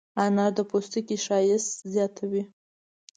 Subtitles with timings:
[0.23, 2.43] انار د پوستکي ښایست زیاتوي.